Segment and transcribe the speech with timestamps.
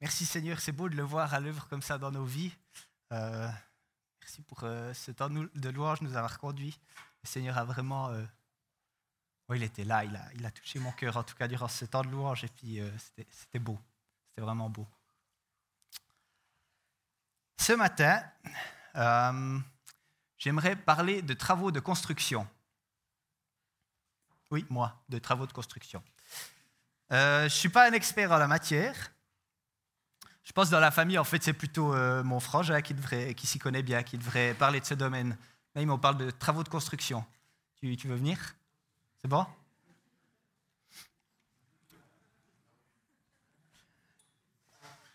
[0.00, 2.52] Merci Seigneur, c'est beau de le voir à l'œuvre comme ça dans nos vies.
[3.12, 3.50] Euh,
[4.20, 6.78] merci pour euh, ce temps de louange nous avoir conduits.
[7.24, 8.10] Le Seigneur a vraiment...
[8.10, 8.24] Euh,
[9.54, 11.84] il était là, il a, il a, touché mon cœur, en tout cas durant ce
[11.86, 12.80] temps de louange, et puis
[13.30, 13.78] c'était beau,
[14.28, 14.86] c'était vraiment beau.
[17.56, 18.22] Ce matin,
[20.36, 22.46] j'aimerais parler de travaux de construction.
[24.50, 26.04] Oui, moi, de travaux de construction.
[27.10, 29.10] je ne suis pas un expert en la matière,
[30.48, 33.34] je pense que dans la famille, en fait, c'est plutôt euh, mon frère qui, devrait,
[33.34, 35.36] qui s'y connaît bien, qui devrait parler de ce domaine.
[35.74, 37.22] Là, il me parle de travaux de construction.
[37.76, 38.56] Tu, veux venir?
[39.20, 39.46] C'est bon?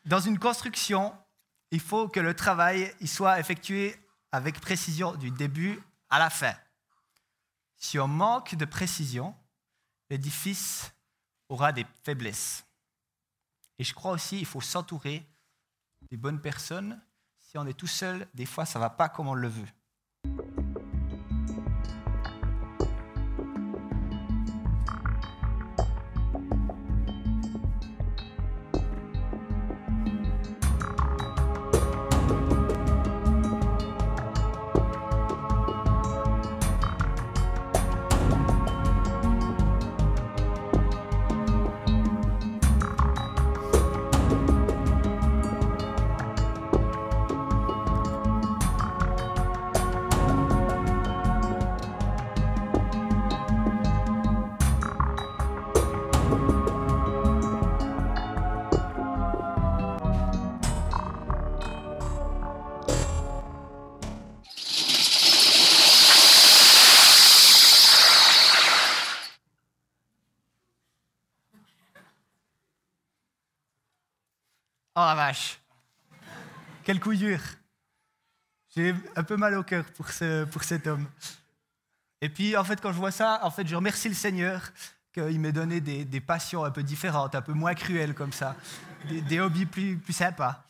[0.06, 1.12] Dans une construction,
[1.72, 3.96] il faut que le travail il soit effectué
[4.32, 5.82] avec précision du début
[6.12, 6.54] à la fin.
[7.76, 9.36] Si on manque de précision,
[10.12, 10.94] l'édifice
[11.50, 12.64] aura des faiblesses.
[13.84, 15.28] Et je crois aussi qu'il faut s'entourer
[16.10, 17.02] des bonnes personnes.
[17.38, 20.53] Si on est tout seul, des fois, ça ne va pas comme on le veut.
[75.16, 75.60] Vache
[76.84, 77.42] Quelle couillure
[78.76, 81.08] J'ai un peu mal au cœur pour, ce, pour cet homme.
[82.22, 84.62] Et puis, en fait, quand je vois ça, en fait, je remercie le Seigneur
[85.14, 88.56] qu'il m'ait donné des, des, passions un peu différentes, un peu moins cruelles comme ça,
[89.06, 90.64] des, hobbies plus, plus sympas.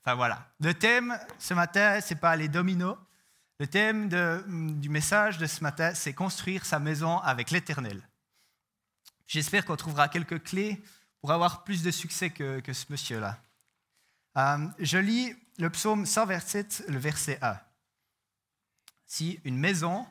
[0.00, 0.48] Enfin voilà.
[0.60, 2.96] Le thème ce matin, c'est pas les dominos.
[3.58, 8.00] Le thème de, du message de ce matin, c'est construire sa maison avec l'Éternel.
[9.26, 10.82] J'espère qu'on trouvera quelques clés
[11.20, 13.38] pour avoir plus de succès que, ce monsieur-là.
[14.36, 17.58] Euh, je lis le psaume 127, le verset 1.
[19.06, 20.06] Si une maison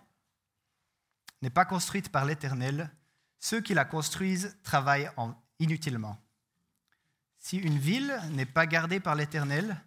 [1.42, 2.92] n'est pas construite par l'Éternel,
[3.40, 5.09] ceux qui la construisent travaillent
[5.59, 6.18] inutilement.
[7.40, 9.81] Si une ville n'est pas gardée par l'Éternel,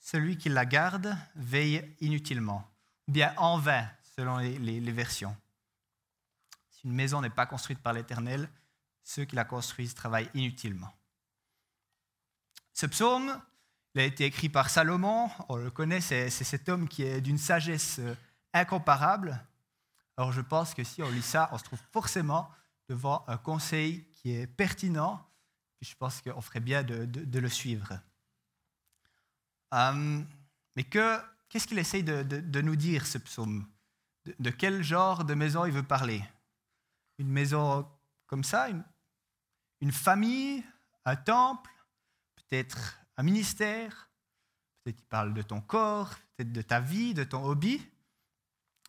[0.00, 2.66] celui qui la garde veille inutilement,
[3.06, 3.86] ou bien en vain,
[4.16, 5.36] selon les versions.
[6.70, 8.48] Si une maison n'est pas construite par l'Éternel,
[9.08, 10.92] ceux qui la construisent travaillent inutilement.
[12.74, 13.40] Ce psaume
[13.94, 17.38] il a été écrit par Salomon, on le connaît, c'est cet homme qui est d'une
[17.38, 18.14] sagesse euh,
[18.52, 19.44] incomparable.
[20.16, 22.50] Alors je pense que si on lit ça, on se trouve forcément
[22.88, 25.26] devant un conseil qui est pertinent,
[25.80, 27.98] et je pense qu'on ferait bien de, le suivre.
[29.72, 30.26] Hum,
[30.76, 33.66] mais qu'est-ce qu'il essaye de, nous dire, ce psaume?
[34.38, 36.22] De, quel genre de maison il veut parler?
[37.18, 37.90] Une maison
[38.26, 38.68] comme ça,
[39.80, 40.64] une famille,
[41.04, 41.70] un temple,
[42.36, 44.10] peut-être un ministère,
[44.82, 47.86] peut-être qu'il parle de ton corps, peut-être de ta vie, de ton hobby.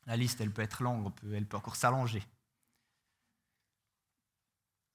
[0.05, 2.23] La liste, elle peut être longue, elle peut encore s'allonger.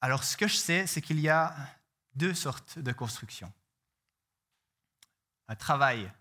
[0.00, 1.56] Alors, ce que je sais, c'est qu'il y a
[2.14, 3.52] deux sortes de construction.
[5.48, 6.12] Un travail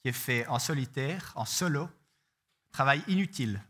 [0.00, 1.88] qui est fait en solitaire, en solo,
[2.70, 3.60] travail inutile.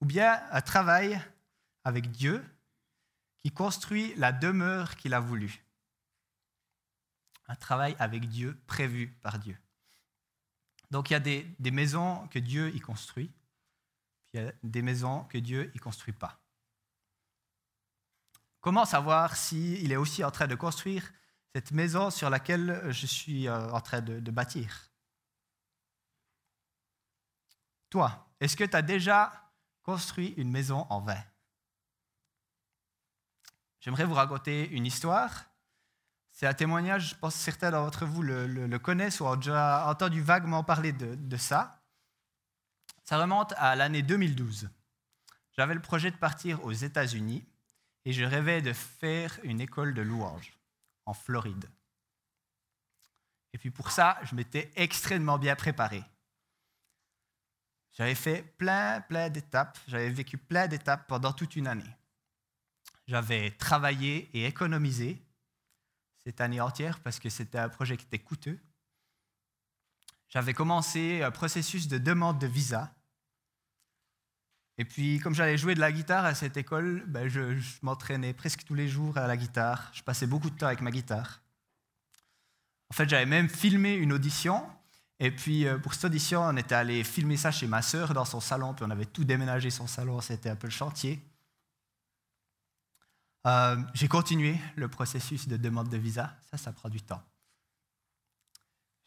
[0.00, 1.20] Ou bien un travail
[1.84, 2.44] avec Dieu,
[3.42, 5.64] qui construit la demeure qu'il a voulu.
[7.48, 9.58] Un travail avec Dieu, prévu par Dieu.
[10.90, 13.28] Donc il y a des, maisons que Dieu y construit,
[14.26, 16.38] puis il y a des maisons que Dieu y construit pas.
[18.60, 21.10] Comment savoir s'il est aussi en train de construire
[21.54, 24.90] cette maison sur laquelle je suis euh, en train de, de bâtir?
[27.90, 29.50] Toi, est-ce que tu as déjà
[29.82, 31.22] construit une maison en vain?
[33.82, 35.46] J'aimerais vous raconter une histoire.
[36.30, 40.22] C'est un témoignage, je pense que certains d'entre vous le, connaissent ou ont déjà entendu
[40.22, 41.82] vaguement parler de, ça.
[43.02, 44.70] Ça remonte à l'année 2012.
[45.56, 47.44] J'avais le projet de partir aux États-Unis
[48.04, 50.56] et je rêvais de faire une école de louange
[51.04, 51.68] en Floride.
[53.52, 56.04] Et puis pour ça, je m'étais extrêmement bien préparé.
[57.94, 61.96] J'avais fait plein, plein d'étapes, j'avais vécu plein d'étapes pendant toute une année.
[63.12, 65.22] J'avais travaillé et économisé
[66.24, 68.58] cette année entière parce que c'était un projet qui était coûteux.
[70.30, 72.90] J'avais commencé un processus de demande de visa.
[74.78, 78.32] Et puis, comme j'allais jouer de la guitare à cette école, ben, je, je m'entraînais
[78.32, 79.90] presque tous les jours à la guitare.
[79.92, 81.42] Je passais beaucoup de temps avec ma guitare.
[82.88, 84.66] En fait, j'avais même filmé une audition.
[85.20, 88.24] Et puis, euh, pour cette audition, on était allé filmer ça chez ma sœur dans
[88.24, 88.72] son salon.
[88.72, 90.22] Puis, on avait tout déménagé son salon.
[90.22, 91.22] C'était un peu le chantier.
[93.46, 96.36] Euh, j'ai continué le processus de demande de visa.
[96.50, 97.22] Ça, ça prend du temps.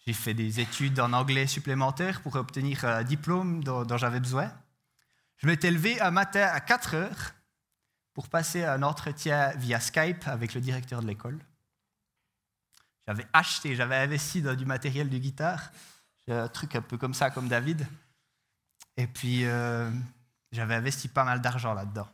[0.05, 4.51] J'ai fait des études en anglais supplémentaires pour obtenir un diplôme dont, j'avais besoin.
[5.37, 7.33] Je m'étais levé un matin à 4 heures
[8.13, 11.39] pour passer un entretien via Skype avec le directeur de l'école.
[13.07, 15.71] J'avais acheté, j'avais investi dans du matériel de guitare.
[16.27, 17.87] Un truc un peu comme ça, comme David.
[18.97, 19.91] Et puis, euh,
[20.51, 22.07] j'avais investi pas mal d'argent là-dedans.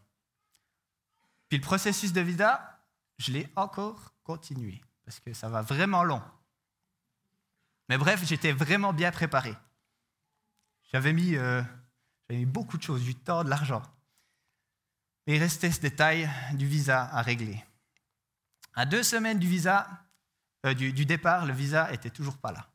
[1.52, 2.80] Puis le processus de visa,
[3.18, 6.24] je l'ai encore continué, parce que ça va vraiment long.
[7.90, 9.54] Mais bref, j'étais vraiment bien préparé.
[10.94, 11.62] J'avais mis, euh,
[12.46, 13.82] beaucoup de choses, du temps, de l'argent.
[15.28, 17.62] Et il restait ce détail du visa à régler.
[18.74, 19.90] À deux semaines du visa,
[20.66, 22.72] euh, du, départ, le visa était toujours pas là.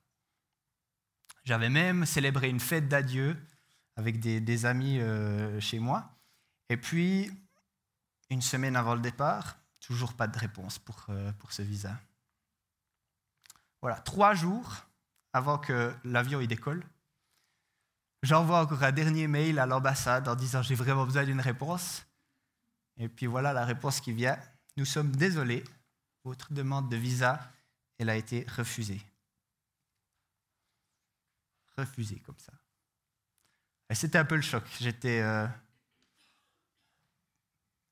[1.45, 3.43] J'avais même célébré une fête d'adieu
[3.97, 6.15] avec des, amis euh, chez moi.
[6.69, 7.31] Et puis,
[8.31, 11.99] une semaine avant le départ, toujours pas de réponse pour, euh, pour ce visa.
[13.81, 14.85] Voilà, trois jours
[15.33, 16.85] avant que l'avion y décolle,
[18.23, 22.05] j'envoie encore un dernier mail à l'ambassade en disant j'ai vraiment besoin d'une réponse.
[22.97, 24.39] Et puis voilà la réponse qui vient.
[24.77, 25.63] Nous sommes désolés,
[26.25, 27.41] votre demande de visa,
[27.99, 29.01] elle a été refusée.
[31.77, 32.53] Refusée comme ça.
[33.91, 34.65] Et c'était un peu le choc.
[34.81, 35.47] J'étais euh,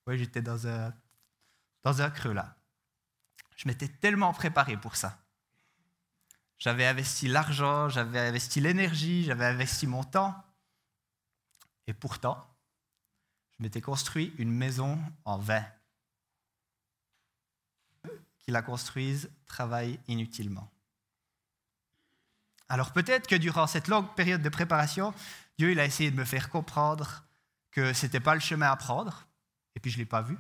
[0.06, 2.56] oui, j'étais dans un, creux là.
[3.56, 5.18] Je m'étais tellement préparé pour ça.
[6.58, 10.34] J'avais investi l'argent, j'avais investi l'énergie, j'avais investi mon temps.
[11.86, 12.42] Et pourtant,
[13.50, 15.64] je m'étais construit une maison en vain.
[18.38, 20.70] Qui la construisent travaillent inutilement.
[22.68, 25.14] Alors peut-être que durant cette longue période de préparation,
[25.58, 27.24] Dieu a essayé de me faire comprendre
[27.70, 29.26] que ce n'était pas le chemin à prendre,
[29.74, 30.38] et puis je ne l'ai pas vu.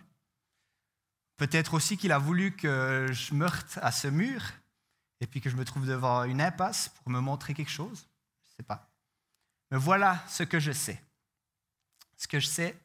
[1.36, 4.42] Peut-être aussi qu'il a voulu que je meurte à ce mur
[5.20, 8.08] et puis que je me trouve devant une impasse pour me montrer quelque chose.
[8.44, 8.90] Je ne sais pas.
[9.70, 11.02] Mais voilà ce que je sais.
[12.16, 12.78] Ce que je sais,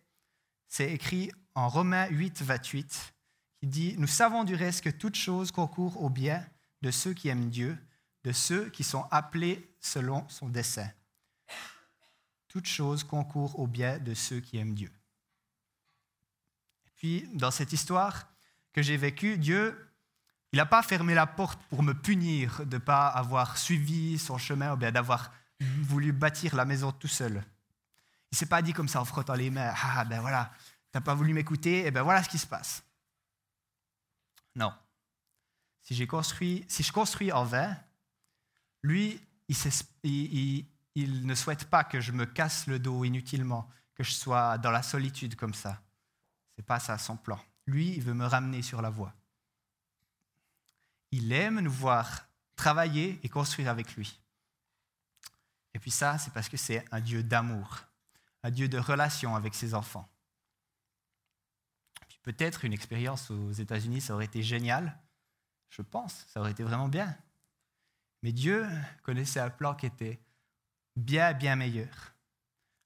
[0.67, 3.13] c'est écrit en Romains 8, 28,
[3.59, 6.45] qui dit Nous savons du reste que toute chose concourt au bien
[6.81, 7.77] de ceux qui aiment Dieu,
[8.23, 10.89] de ceux qui sont appelés selon son dessein.
[12.47, 14.91] Toute chose concourt au bien de ceux qui aiment Dieu.
[16.99, 18.27] Puis, dans cette histoire
[18.73, 19.89] que j'ai vécue, Dieu,
[20.51, 24.37] il n'a pas fermé la porte pour me punir de ne pas avoir suivi son
[24.37, 25.31] chemin ou bien d'avoir
[25.81, 27.41] voulu bâtir la maison tout seul.
[28.31, 30.89] Il ne s'est pas dit comme ça en frottant les mains, ah ben voilà, tu
[30.95, 32.83] n'as pas voulu m'écouter, et ben voilà ce qui se passe.
[34.55, 34.73] Non.
[35.81, 37.77] Si, construit, si je construis en vain,
[38.83, 40.65] lui, il,
[40.95, 44.71] il ne souhaite pas que je me casse le dos inutilement, que je sois dans
[44.71, 45.81] la solitude comme ça
[46.59, 47.39] n'est pas ça son plan.
[47.65, 49.13] Lui, il veut me ramener sur la voie.
[51.11, 54.19] Il aime nous voir travailler et construire avec lui.
[55.73, 57.79] Et puis ça, c'est parce que c'est un Dieu d'amour,
[58.43, 60.09] un Dieu de relation avec ses enfants.
[62.23, 64.99] Peut-être une expérience aux États-Unis, ça aurait été génial.
[65.69, 67.17] Je pense, ça aurait été vraiment bien.
[68.21, 68.67] Mais Dieu
[69.03, 70.19] connaissait un plan qui était
[70.97, 72.13] bien, bien meilleur.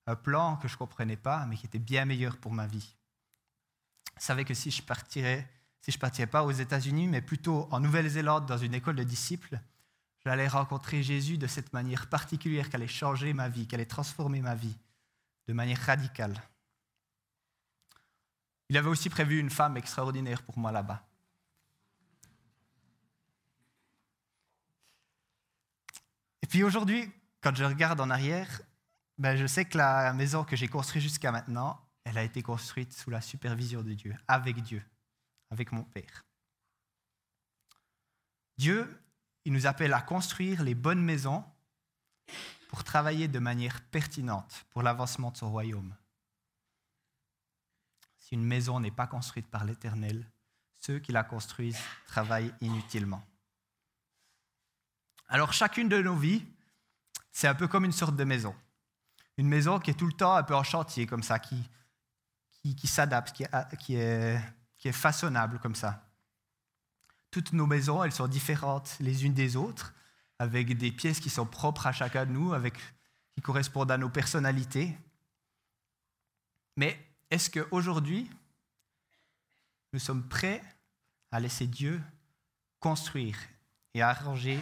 [0.05, 2.95] Un plan que je ne comprenais pas, mais qui était bien meilleur pour ma vie
[4.17, 5.49] savais que si je partirais,
[5.81, 9.59] si je partirais pas aux États-Unis, mais plutôt en Nouvelle-Zélande dans une école de disciples,
[10.23, 14.41] j'allais rencontrer Jésus de cette manière particulière qu'elle allait changer ma vie, qu'elle allait transformer
[14.41, 14.77] ma vie
[15.47, 16.41] de manière radicale.
[18.69, 21.05] Il avait aussi prévu une femme extraordinaire pour moi là-bas.
[26.41, 28.61] Et puis aujourd'hui, quand je regarde en arrière,
[29.17, 32.93] ben je sais que la maison que j'ai construite jusqu'à maintenant, elle a été construite
[32.93, 34.83] sous la supervision de Dieu, avec Dieu,
[35.49, 36.25] avec mon Père.
[38.57, 39.01] Dieu,
[39.45, 41.43] il nous appelle à construire les bonnes maisons
[42.69, 45.95] pour travailler de manière pertinente pour l'avancement de son royaume.
[48.19, 50.29] Si une maison n'est pas construite par l'Éternel,
[50.79, 53.23] ceux qui la construisent travaillent inutilement.
[55.27, 56.45] Alors chacune de nos vies,
[57.31, 58.55] c'est un peu comme une sorte de maison.
[59.37, 61.57] Une maison qui est tout le temps un peu en chantier, comme ça, qui,
[62.63, 63.35] qui, s'adapte,
[63.79, 66.09] qui, est, façonnable comme ça.
[67.31, 69.93] toutes nos maisons, elles sont différentes les unes des autres,
[70.39, 72.53] avec des pièces qui sont propres à chacun de nous,
[73.33, 74.97] qui correspondent à nos personnalités.
[76.75, 78.29] Mais est-ce qu'aujourd'hui,
[79.91, 80.61] nous sommes prêts
[81.31, 82.01] à laisser Dieu
[82.79, 83.37] construire
[83.93, 84.59] et arranger,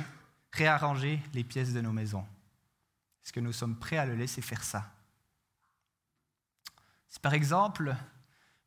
[0.51, 2.25] réarranger les pièces de nos maisons?
[3.24, 4.91] Est-ce que nous sommes prêts à le laisser faire ça?
[7.20, 7.96] Par exemple,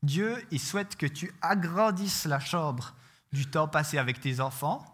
[0.02, 2.94] Dieu il souhaite que tu agrandisses la chambre
[3.32, 4.84] du temps passé avec tes enfants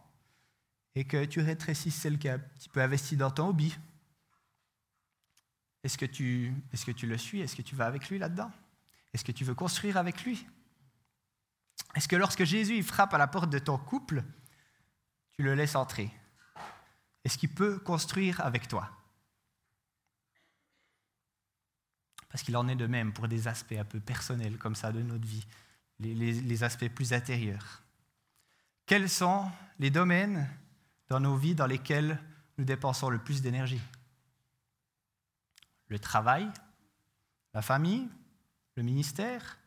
[0.95, 3.77] et que tu rétrécisses celle qui a un petit peu investi dans ton hobby,
[5.83, 7.41] est-ce que, tu, est-ce que tu le suis?
[7.41, 8.51] Est-ce que tu vas avec lui là-dedans?
[9.15, 10.47] Est-ce que tu veux construire avec lui?
[11.95, 14.23] Est-ce que lorsque Jésus il frappe à la porte de ton couple,
[15.33, 16.11] tu le laisses entrer?
[17.25, 18.91] Est-ce qu'il peut construire avec toi?
[22.31, 25.03] Parce qu'il en est de même pour des aspects un peu personnels comme ça de
[25.03, 25.45] notre vie,
[25.99, 27.83] les, aspects plus intérieurs.
[28.87, 30.49] Quels sont les domaines
[31.09, 32.19] dans nos vies dans lesquels
[32.57, 33.81] nous dépensons le plus d'énergie?
[35.89, 36.49] Le travail,
[37.53, 38.09] la famille,
[38.77, 39.59] le ministère,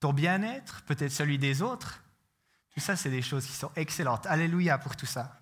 [0.00, 2.02] ton bien-être, peut-être celui des autres.
[2.74, 4.26] Tout ça, c'est des choses qui sont excellentes.
[4.26, 5.40] Alléluia pour tout ça.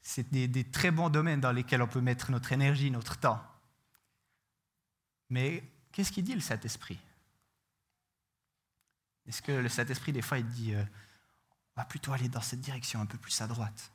[0.00, 3.40] C'est des, très bons domaines dans lesquels on peut mettre notre énergie, notre temps.
[5.32, 6.98] Mais qu'est-ce qu'il dit le Saint-Esprit?
[9.26, 10.84] Est-ce que le Saint-Esprit, des fois, il dit, euh,
[11.74, 13.92] on va plutôt aller dans cette direction, un peu plus à droite?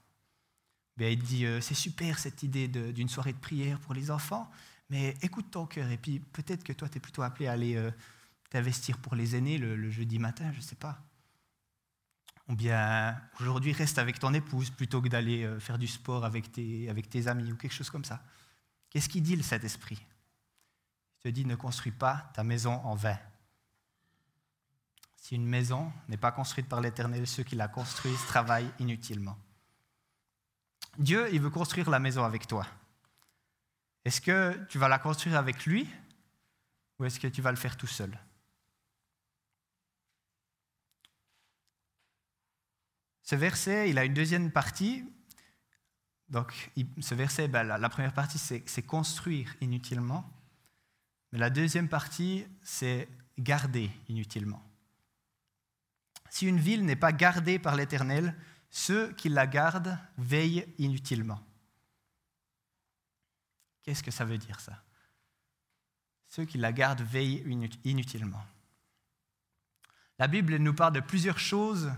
[0.98, 4.50] Ben, Il dit, euh, c'est super cette idée d'une soirée de prière pour les enfants,
[4.90, 5.92] mais écoute ton cœur.
[5.92, 7.92] Et puis peut-être que toi, tu es plutôt appelé à aller euh,
[8.50, 11.06] t'investir pour les aînés le, jeudi matin, je ne sais pas.
[12.48, 16.90] Ou bien aujourd'hui, reste avec ton épouse plutôt que d'aller faire du sport avec tes,
[16.90, 18.24] avec tes amis ou quelque chose comme ça.
[18.90, 20.02] Qu'est-ce qu'il dit le Saint-Esprit?
[21.18, 23.18] Il te dit ne construis pas ta maison en vain.
[25.18, 29.38] Si une maison n'est pas construite par l'Éternel, ceux qui la construisent travaillent inutilement.
[30.98, 32.66] Dieu, il veut construire la maison avec toi.
[34.06, 35.88] Est-ce que tu vas la construire avec lui
[36.98, 38.18] ou est-ce que tu vas le faire tout seul?
[43.22, 45.04] Ce verset, il a une deuxième partie.
[46.30, 46.72] Donc,
[47.02, 50.24] ce verset, ben, la, première partie, c'est construire inutilement.
[51.32, 53.08] Mais la deuxième partie, c'est
[53.38, 54.64] garder inutilement.
[56.30, 58.36] Si une ville n'est pas gardée par l'Éternel,
[58.70, 61.42] ceux qui la gardent veillent inutilement.
[63.84, 64.84] Qu'est-ce que ça veut dire ça?
[66.28, 67.44] Ceux qui la gardent veillent
[67.86, 68.46] inutilement.
[70.20, 71.92] La Bible nous parle de plusieurs choses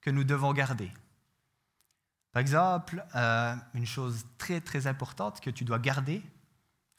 [0.00, 0.92] que nous devons garder.
[2.32, 6.22] Par exemple, euh, une chose très très importante que tu dois garder,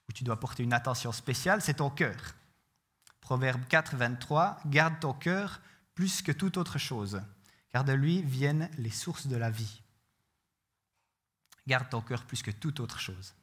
[0.10, 2.36] où tu dois porter une attention spéciale, c'est ton cœur.
[3.22, 5.62] Proverbe 4, 23, garde ton cœur
[5.96, 7.22] plus que toute autre chose,
[7.70, 9.82] car de lui viennent les sources de la vie.
[11.68, 13.34] Garde ton cœur plus que toute autre chose.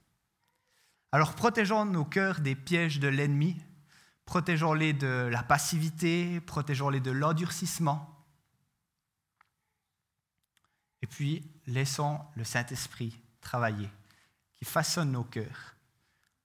[1.11, 3.61] Alors protégeons nos cœurs des pièges de l'ennemi,
[4.25, 8.09] protégeons-les de la passivité, protégeons-les de l'endurcissement.
[11.03, 13.91] Et puis laissons le Saint-Esprit travailler,
[14.55, 15.77] qui façonne nos cœurs.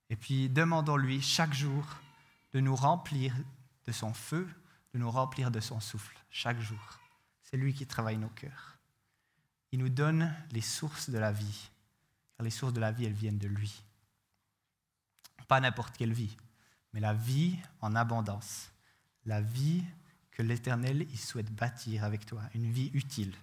[0.09, 1.85] Et puis demandons-lui chaque jour
[2.53, 3.35] de nous remplir
[3.85, 4.47] de son feu,
[4.93, 6.99] de nous remplir de son souffle, chaque jour.
[7.43, 8.77] C'est lui qui travaille nos cœurs.
[9.71, 11.69] Il nous donne les sources de la vie,
[12.35, 13.83] car les sources de la vie, elles viennent de lui.
[15.47, 16.35] Pas n'importe quelle vie,
[16.93, 18.71] mais la vie en abondance.
[19.25, 19.83] La vie
[20.31, 23.35] que l'Éternel souhaite bâtir avec toi, une vie utile.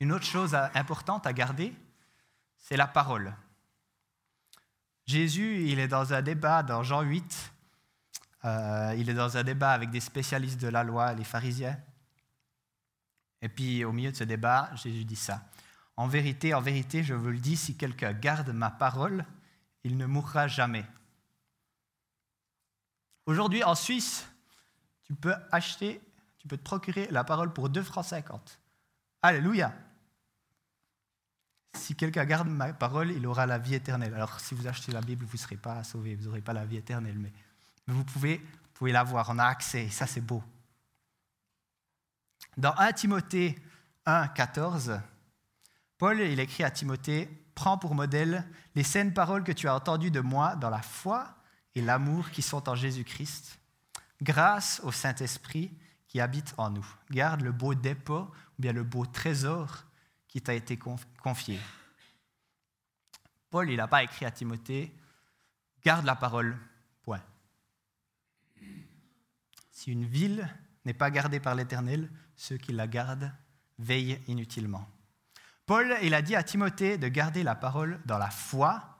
[0.00, 1.74] Une autre chose importante à garder,
[2.56, 3.34] c'est la parole.
[5.10, 7.52] Jésus, il est dans un débat dans Jean 8.
[8.44, 11.76] Euh, il est dans un débat avec des spécialistes de la loi, les pharisiens.
[13.42, 15.42] Et puis au milieu de ce débat, Jésus dit ça.
[15.96, 19.26] En vérité, en vérité, je vous le dis, si quelqu'un garde ma parole,
[19.82, 20.86] il ne mourra jamais.
[23.26, 24.28] Aujourd'hui, en Suisse,
[25.02, 26.00] tu peux acheter,
[26.38, 28.60] tu peux te procurer la parole pour 2 francs 50.
[29.22, 29.74] Alléluia.
[31.74, 34.14] Si quelqu'un garde ma parole, il aura la vie éternelle.
[34.14, 36.64] Alors, si vous achetez la Bible, vous ne serez pas sauvé, vous n'aurez pas la
[36.64, 37.32] vie éternelle, mais,
[37.86, 38.44] vous pouvez,
[38.78, 40.42] vous l'avoir, on a accès, ça c'est beau.
[42.56, 43.58] Dans 1 Timothée
[44.06, 45.00] 1, 14,
[45.98, 50.10] Paul il écrit à Timothée prends pour modèle les saines paroles que tu as entendues
[50.10, 51.34] de moi dans la foi
[51.74, 53.58] et l'amour qui sont en Jésus-Christ,
[54.22, 55.70] grâce au Saint-Esprit
[56.08, 56.86] qui habite en nous.
[57.10, 59.84] Garde le beau dépôt ou bien le beau trésor
[60.30, 61.58] qui t'a été confié.
[63.50, 64.94] Paul, il n'a pas écrit à Timothée,
[65.84, 66.56] garde la parole,
[67.02, 67.22] point.
[69.72, 70.48] Si une ville
[70.84, 73.32] n'est pas gardée par l'Éternel, ceux qui la gardent
[73.78, 74.88] veillent inutilement.
[75.66, 78.98] Paul, il a dit à Timothée de garder la parole dans la foi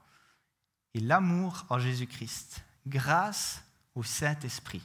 [0.94, 3.62] et l'amour en Jésus-Christ, grâce
[3.94, 4.82] au Saint-Esprit.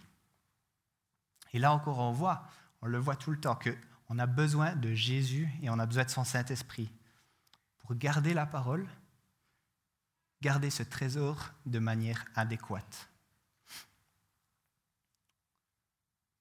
[1.53, 2.47] Et là encore, on voit,
[2.83, 3.57] on le voit tout le temps,
[4.05, 6.91] qu'on a besoin de Jésus et on a besoin de son Saint-Esprit
[7.79, 8.87] pour garder la parole,
[10.41, 13.09] garder ce trésor de manière adéquate.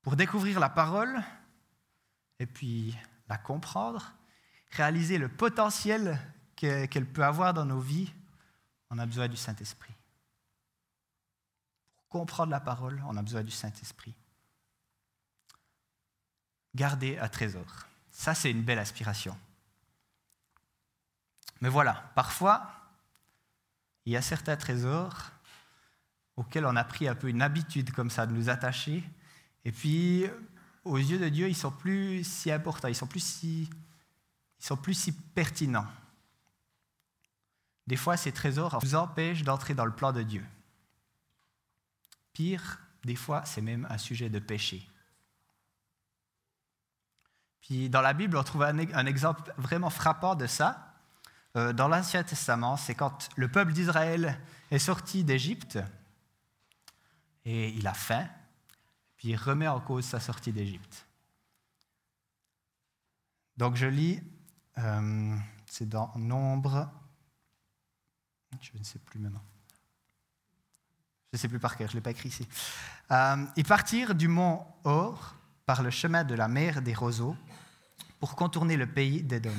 [0.03, 1.23] Pour découvrir la parole
[2.39, 2.97] et puis
[3.29, 4.15] la comprendre,
[4.71, 6.19] réaliser le potentiel
[6.57, 8.13] qu'elle peut avoir dans nos vies,
[8.91, 9.95] on a besoin du Saint-Esprit.
[11.97, 14.15] Pour comprendre la parole, on a besoin du Saint-Esprit.
[16.75, 17.67] Garder un trésor.
[18.11, 19.37] Ça, c'est une belle aspiration.
[21.61, 22.71] Mais voilà, parfois,
[24.05, 25.31] il y a certains trésors
[26.37, 29.03] auxquels on a pris un peu une habitude comme ça de nous attacher.
[29.65, 30.27] Et puis,
[30.85, 33.71] aux yeux de Dieu, ils sont plus si importants, ils sont plus si,
[34.61, 35.87] ils sont plus si pertinents.
[37.87, 40.45] Des fois, ces trésors nous empêchent d'entrer dans le plan de Dieu.
[42.33, 44.89] Pire, des fois, c'est même un sujet de péché.
[47.65, 50.93] Puis dans la Bible, on trouve un, exemple vraiment frappant de ça.
[51.57, 54.39] Euh, dans l'Ancien Testament, c'est quand le peuple d'Israël
[54.71, 55.79] est sorti d'Égypte
[57.47, 58.29] et il a faim,
[59.17, 61.07] puis il remet en cause sa sortie d'Égypte.
[63.57, 64.23] Donc je lis,
[64.79, 66.91] euh, c'est dans Nombre
[68.61, 69.43] je ne sais plus maintenant.
[71.33, 72.47] Je ne sais plus par cœur, je ne l'ai pas écrit ici.
[73.11, 75.35] Euh, ils partirent du mont Or
[75.67, 77.37] par le chemin de la mer des roseaux
[78.25, 79.53] pour contourner le pays d'Édom.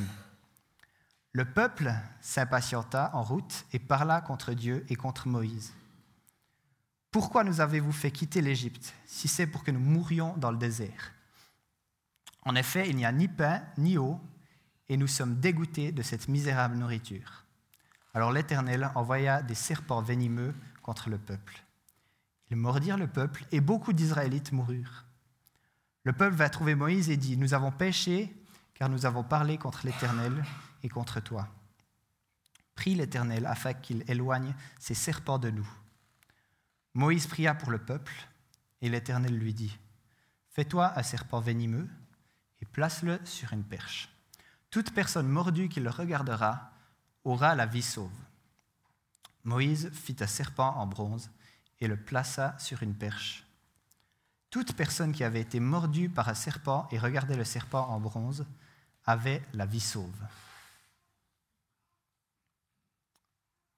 [1.33, 5.71] Le peuple s'impatienta en route et parla contre Dieu et contre Moïse.
[7.11, 11.13] Pourquoi nous avez-vous fait quitter l'Égypte si c'est pour que nous mourions dans le désert?
[12.41, 14.19] En effet, il n'y a ni pain ni eau
[14.89, 17.45] et nous sommes dégoûtés de cette misérable nourriture.
[18.15, 21.63] Alors l'Éternel envoya des serpents venimeux contre le peuple.
[22.49, 25.05] Ils mordirent le peuple et beaucoup d'Israélites moururent.
[26.01, 28.35] Le peuple va trouver Moïse et dit, Nous avons péché
[28.75, 30.43] car nous avons parlé contre l'Éternel
[30.83, 31.47] et contre toi.
[32.75, 35.67] Prie l'Éternel afin qu'il éloigne ces serpents de nous.
[36.93, 38.13] Moïse pria pour le peuple
[38.81, 39.77] et l'Éternel lui dit,
[40.51, 41.89] Fais-toi un serpent venimeux
[42.61, 44.09] et place-le sur une perche.
[44.69, 46.71] Toute personne mordue qui le regardera
[47.23, 48.11] aura la vie sauve.
[49.43, 51.29] Moïse fit un serpent en bronze
[51.79, 53.45] et le plaça sur une perche.
[54.49, 58.45] Toute personne qui avait été mordue par un serpent et regardait le serpent en bronze
[59.05, 60.19] avait la vie sauve.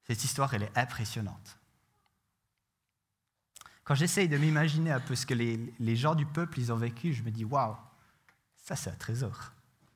[0.06, 1.58] Cette histoire, elle est impressionnante.
[3.84, 7.14] Quand j'essaye de m'imaginer un peu ce que les, gens du peuple ils ont vécu,
[7.14, 7.76] je me dis waouh,
[8.56, 9.52] ça c'est un trésor.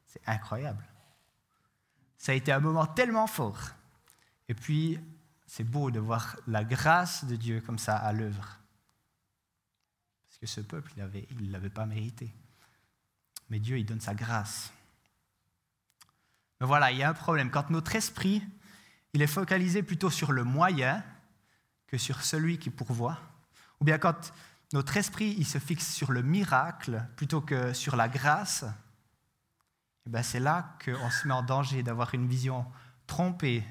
[0.06, 0.86] C'est incroyable.
[2.17, 3.60] Ça a été un moment tellement fort.
[4.48, 5.00] Et puis,
[5.46, 8.60] c'est beau de voir la grâce de Dieu comme ça à l'œuvre.
[10.28, 10.94] Parce que ce peuple,
[11.30, 12.34] il ne l'avait pas mérité.
[13.50, 14.72] Mais Dieu, il donne sa grâce.
[16.62, 17.50] Mais voilà, il y a un problème.
[17.50, 18.43] Quand notre esprit,
[19.13, 21.04] il est focalisé plutôt sur le moyen
[21.88, 23.17] que sur celui qui pourvoit,
[23.80, 24.32] ou bien quand
[24.71, 28.63] notre esprit, il se fixe sur le miracle plutôt que sur la grâce,
[30.06, 32.65] eh ben, c'est là qu'on se met en danger d'avoir une vision
[33.08, 33.65] trompée,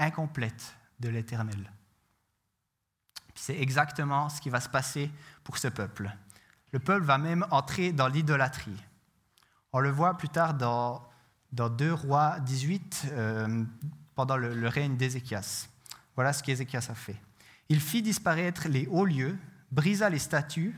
[0.00, 1.72] incomplète de l'Éternel.
[3.36, 5.12] C'est exactement ce qui va se passer
[5.44, 6.10] pour ce peuple.
[6.72, 8.82] Le peuple va même entrer dans l'idolâtrie.
[9.72, 11.08] On le voit plus tard dans,
[11.52, 13.64] dans 2 Rois 18, euh,
[14.14, 15.68] pendant le, le règne d'Ézéchias.
[16.14, 17.20] Voilà ce qu'Ézéchias a fait.
[17.68, 19.38] Il fit disparaître les hauts lieux,
[19.70, 20.74] brisa les statues,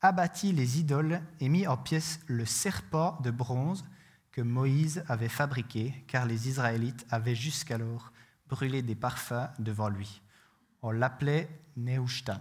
[0.00, 3.84] abattit les idoles et mit en pièces le serpent de bronze
[4.32, 8.12] que Moïse avait fabriqué, car les Israélites avaient jusqu'alors
[8.48, 10.22] brûlé des parfums devant lui.
[10.82, 12.40] On l'appelait Nehushtan.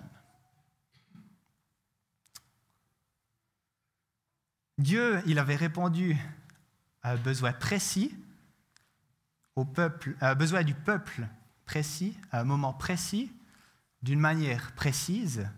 [4.77, 6.17] Dieu, il avait répondu
[7.03, 8.17] à un besoin précis,
[9.55, 11.27] au peuple, un besoin du peuple
[11.65, 13.31] précis, à un moment précis,
[14.01, 15.49] d'une manière précise.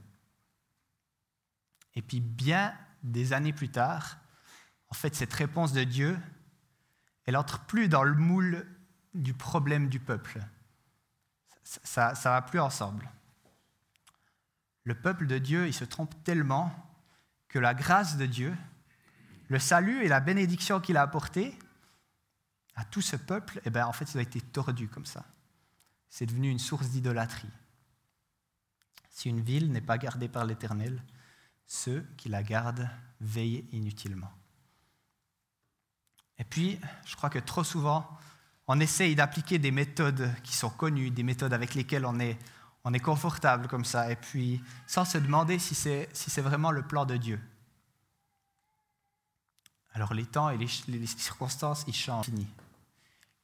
[1.95, 4.17] Et puis bien des années plus tard,
[4.89, 6.17] en fait, cette réponse de Dieu,
[7.25, 8.67] elle entre plus dans le moule
[9.13, 10.39] du problème du peuple.
[11.63, 13.09] Ça ne va plus ensemble.
[14.83, 16.71] Le peuple de Dieu, il se trompe tellement
[17.47, 18.55] que la grâce de Dieu,
[19.47, 21.57] le salut et la bénédiction qu'il a apporté
[22.75, 25.25] à tout ce peuple, eh bien, en fait, ça a été tordu comme ça.
[26.09, 27.49] C'est devenu une source d'idolâtrie.
[29.09, 31.01] Si une ville n'est pas gardée par l'Éternel,
[31.67, 32.89] ceux qui la gardent
[33.21, 34.31] veillent inutilement.
[36.49, 38.17] puis, je crois que trop souvent,
[38.67, 42.37] on essaye d'appliquer des méthodes qui sont connues, des méthodes avec lesquelles on est,
[42.83, 46.83] on est confortable comme ça, et puis sans se demander si c'est si vraiment le
[46.83, 47.39] plan de Dieu.
[49.93, 52.29] Alors les temps et les, les circonstances, ils changent.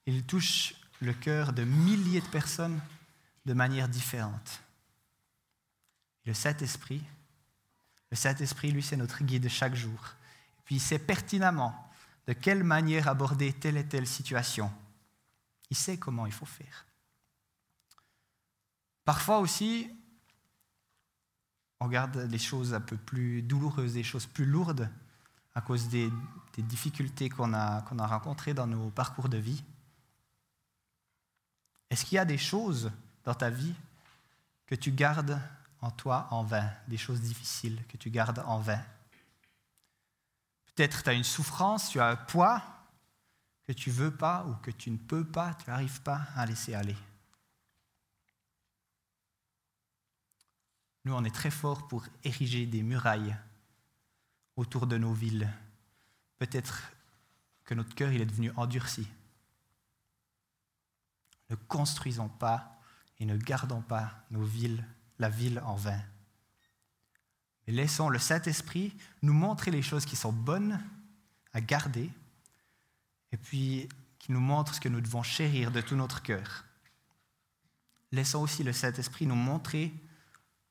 [0.06, 2.80] Ils touchent le cœur de milliers de personnes
[3.46, 4.62] de manière différente.
[6.26, 7.04] Le Saint-Esprit,
[8.12, 10.16] le Saint-Esprit, lui, c'est notre guide chaque jour.
[10.60, 11.90] Et puis il sait pertinemment
[12.28, 14.72] de quelle manière aborder telle et telle situation.
[15.70, 16.86] Il sait comment il faut faire.
[19.06, 19.90] Parfois aussi,
[21.80, 24.90] on garde des choses un peu plus douloureuses, des choses plus lourdes
[25.56, 26.12] à cause des,
[26.62, 29.64] difficultés qu'on a, a rencontrées dans nos parcours de vie.
[31.90, 32.92] Est-ce qu'il y a des choses
[33.24, 33.74] dans ta vie
[34.66, 35.42] que tu gardes
[35.82, 38.82] en toi en vain, des choses difficiles que tu gardes en vain?
[40.76, 42.64] Peut-être tu as une souffrance, tu as un poids
[43.68, 46.74] que tu veux pas ou que tu ne peux pas, tu n'arrives pas à laisser
[46.74, 46.98] aller.
[51.06, 53.36] Nous, on est très fort pour ériger des murailles
[54.56, 55.50] autour de nos villes.
[56.40, 56.92] Peut-être
[57.66, 59.08] que notre cœur est devenu endurci.
[61.50, 62.80] Ne construisons pas
[63.20, 64.84] et ne gardons pas nos villes,
[65.20, 66.02] la ville en vain.
[67.68, 70.82] Et laissons le Saint-Esprit nous montrer les choses qui sont bonnes
[71.54, 72.10] à garder
[73.32, 76.66] et puis qui nous montre ce que nous devons chérir de tout notre cœur.
[78.12, 79.94] Laissons aussi le Saint-Esprit nous montrer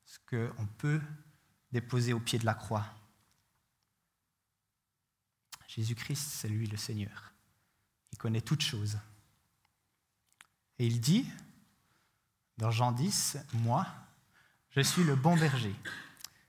[0.05, 1.01] ce qu'on peut
[1.71, 2.85] déposer au pied de la croix.
[5.79, 7.31] Jésus-Christ, c'est lui le Seigneur.
[8.11, 8.99] Il connaît toutes choses.
[10.77, 11.25] Et il dit,
[12.57, 13.87] dans Jean 10, Moi,
[14.71, 15.73] je suis le bon berger.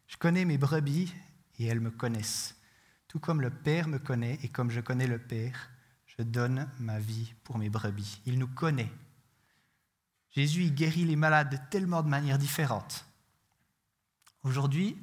[0.09, 1.15] Je connais mes brebis
[1.61, 2.57] et elles me connaissent.
[3.07, 5.71] Tout comme le Père me connaît et comme je connais le Père,
[6.07, 8.21] je donne ma vie pour mes brebis.
[8.27, 8.91] Il nous connaît.
[10.33, 13.05] Jésus il guérit les malades de tellement de manières différentes.
[14.43, 14.97] Aujourd'hui,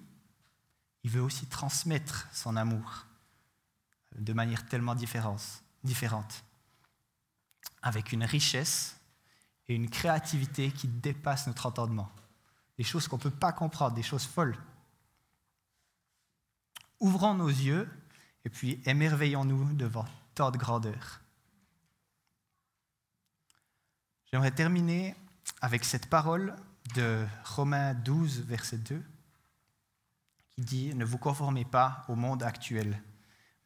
[1.06, 3.07] il veut aussi transmettre son amour
[4.18, 6.44] de manière tellement différente,
[7.82, 9.00] avec une richesse
[9.68, 12.12] et une créativité qui dépassent notre entendement.
[12.78, 14.58] Des choses qu'on ne peut pas comprendre, des choses folles.
[17.00, 17.90] Ouvrons nos yeux
[18.46, 21.22] et puis émerveillons-nous devant tant de grandeur.
[24.32, 25.16] J'aimerais terminer
[25.62, 26.56] avec cette parole
[26.96, 29.04] de Romains 12, verset 2,
[30.50, 33.02] qui dit Ne vous conformez pas au monde actuel,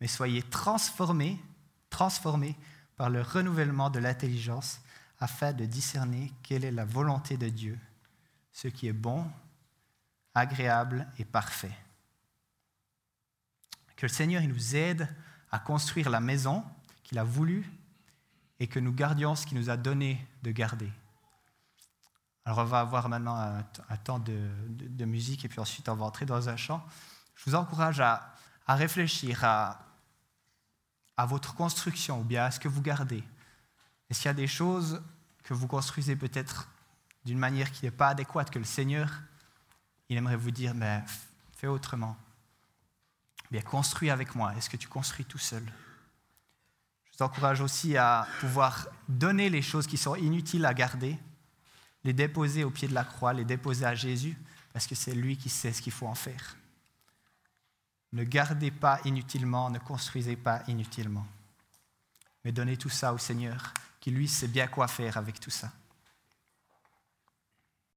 [0.01, 1.39] mais soyez transformés,
[1.89, 2.57] transformés
[2.97, 4.81] par le renouvellement de l'intelligence
[5.19, 7.79] afin de discerner quelle est la volonté de Dieu,
[8.51, 9.25] ce qui est bon,
[10.33, 11.77] agréable et parfait.
[13.95, 15.07] Que le Seigneur nous aide
[15.51, 16.63] à construire la maison
[17.03, 17.69] qu'il a voulu
[18.59, 20.91] et que nous gardions ce qu'il nous a donné de garder.
[22.45, 26.25] Alors on va avoir maintenant un, temps de, musique et puis ensuite on va entrer
[26.25, 26.83] dans un chant.
[27.35, 28.35] Je vous encourage à,
[28.67, 29.90] réfléchir à,
[31.17, 33.23] à, votre construction ou bien à ce que vous gardez.
[34.09, 35.01] Est-ce qu'il y a des choses
[35.43, 36.69] que vous construisez peut-être
[37.25, 39.21] d'une manière qui n'est pas adéquate, que le Seigneur,
[40.09, 41.03] il aimerait vous dire, mais
[41.55, 42.17] fais autrement
[43.51, 44.53] bien construis avec moi.
[44.55, 45.63] Est-ce que tu construis tout seul?
[47.05, 51.17] Je vous encourage aussi à pouvoir donner les choses qui sont inutiles à garder,
[52.03, 54.37] les déposer au pied de la croix, les déposer à Jésus,
[54.73, 56.55] parce que c'est lui qui sait ce qu'il faut en faire.
[58.13, 61.25] Ne gardez pas inutilement, ne construisez pas inutilement,
[62.43, 65.71] mais donnez tout ça au Seigneur, qui lui sait bien quoi faire avec tout ça.